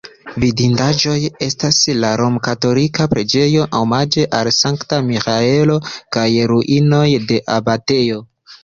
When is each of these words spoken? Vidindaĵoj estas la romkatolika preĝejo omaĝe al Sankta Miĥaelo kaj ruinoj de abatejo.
Vidindaĵoj 0.43 1.17
estas 1.47 1.81
la 2.05 2.11
romkatolika 2.21 3.07
preĝejo 3.13 3.69
omaĝe 3.83 4.27
al 4.41 4.53
Sankta 4.63 5.03
Miĥaelo 5.13 5.81
kaj 6.19 6.29
ruinoj 6.55 7.09
de 7.33 7.43
abatejo. 7.61 8.23